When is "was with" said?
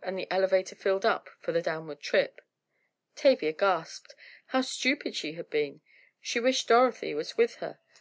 7.16-7.56